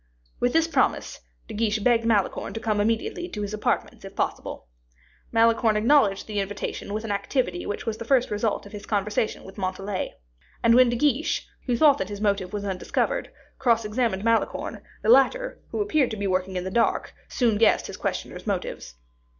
[0.39, 4.65] With this promise, De Guiche begged Malicorne to come immediately to his apartments, if possible.
[5.31, 9.43] Malicorne acknowledged the invitation with an activity which was the first result of his conversation
[9.43, 10.15] with Montalais.
[10.63, 13.29] And while De Guiche, who thought that his motive was undiscovered,
[13.59, 17.85] cross examined Malicorne, the latter, who appeared to be working in the dark, soon guessed
[17.85, 18.95] his questioner's motives.